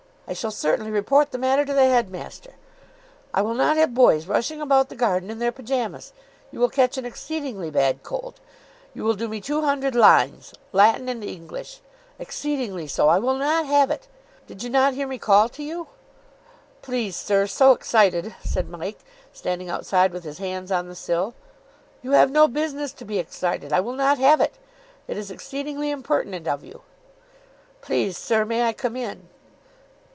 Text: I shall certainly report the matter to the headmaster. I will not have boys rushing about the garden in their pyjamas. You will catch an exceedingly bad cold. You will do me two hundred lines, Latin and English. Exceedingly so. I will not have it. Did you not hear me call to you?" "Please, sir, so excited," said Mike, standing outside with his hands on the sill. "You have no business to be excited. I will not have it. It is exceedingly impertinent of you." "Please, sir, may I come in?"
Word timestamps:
I 0.27 0.33
shall 0.33 0.51
certainly 0.51 0.91
report 0.91 1.31
the 1.31 1.37
matter 1.37 1.65
to 1.65 1.73
the 1.73 1.87
headmaster. 1.89 2.51
I 3.33 3.41
will 3.41 3.53
not 3.53 3.75
have 3.75 3.93
boys 3.93 4.27
rushing 4.27 4.61
about 4.61 4.87
the 4.87 4.95
garden 4.95 5.29
in 5.29 5.39
their 5.39 5.51
pyjamas. 5.51 6.13
You 6.53 6.61
will 6.61 6.69
catch 6.69 6.97
an 6.97 7.05
exceedingly 7.05 7.69
bad 7.69 8.01
cold. 8.01 8.39
You 8.93 9.03
will 9.03 9.15
do 9.15 9.27
me 9.27 9.41
two 9.41 9.63
hundred 9.63 9.93
lines, 9.93 10.53
Latin 10.71 11.09
and 11.09 11.21
English. 11.21 11.81
Exceedingly 12.17 12.87
so. 12.87 13.09
I 13.09 13.19
will 13.19 13.33
not 13.35 13.65
have 13.65 13.91
it. 13.91 14.07
Did 14.47 14.63
you 14.63 14.69
not 14.69 14.93
hear 14.93 15.05
me 15.05 15.17
call 15.17 15.49
to 15.49 15.61
you?" 15.63 15.87
"Please, 16.81 17.17
sir, 17.17 17.45
so 17.45 17.73
excited," 17.73 18.33
said 18.41 18.69
Mike, 18.69 18.99
standing 19.33 19.69
outside 19.69 20.13
with 20.13 20.23
his 20.23 20.37
hands 20.37 20.71
on 20.71 20.87
the 20.87 20.95
sill. 20.95 21.33
"You 22.01 22.11
have 22.11 22.31
no 22.31 22.47
business 22.47 22.93
to 22.93 23.03
be 23.03 23.19
excited. 23.19 23.73
I 23.73 23.81
will 23.81 23.95
not 23.95 24.17
have 24.17 24.39
it. 24.39 24.53
It 25.09 25.17
is 25.17 25.29
exceedingly 25.29 25.91
impertinent 25.91 26.47
of 26.47 26.63
you." 26.63 26.83
"Please, 27.81 28.17
sir, 28.17 28.45
may 28.45 28.65
I 28.65 28.71
come 28.71 28.95
in?" 28.95 29.27